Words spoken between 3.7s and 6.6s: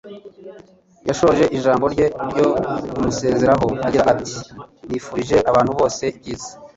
agira ati: "Nifurije abantu bose ibyiza."